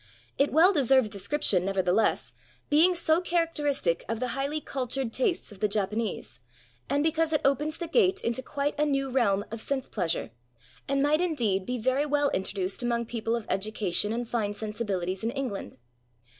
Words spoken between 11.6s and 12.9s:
be very well introduced